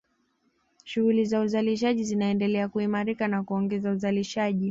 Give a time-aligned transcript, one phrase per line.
[0.85, 4.59] Shughuli za uzalishaji zinaendelea kuimarika na kuongeza uzalishaji